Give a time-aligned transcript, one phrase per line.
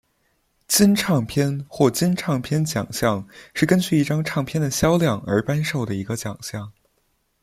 [0.67, 6.73] 金唱片或金唱片奖项是根据一张唱片的销量而颁授的一个奖项。